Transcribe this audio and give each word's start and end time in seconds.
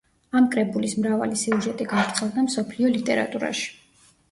ამ 0.37 0.45
კრებულის 0.53 0.95
მრავალი 1.01 1.37
სიუჟეტი 1.43 1.87
გავრცელდა 1.93 2.47
მსოფლიო 2.49 2.93
ლიტერატურაში. 2.99 3.71